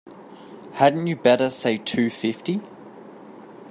[0.73, 2.59] Hadn't you better say two fifty?